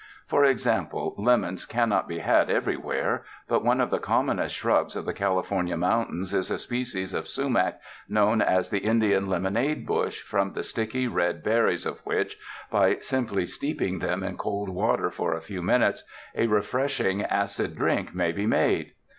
[0.25, 5.13] For example, lemons cannot be had everywhere, but one of the commonest shrubs of the
[5.13, 10.53] California moun tains is a species of sumac known as the Indian lemonade bush from
[10.53, 12.37] the sticky, red berries of which,
[12.71, 18.15] by simply steeping them in cold water for a few minutes, a refreshing acid drink
[18.15, 18.93] may be made.